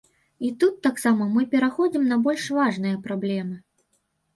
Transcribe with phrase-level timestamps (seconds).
[0.47, 3.67] І тут таксама мы пераходзім на больш важныя праблемы.